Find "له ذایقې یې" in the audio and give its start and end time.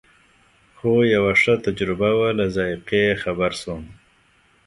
2.39-3.13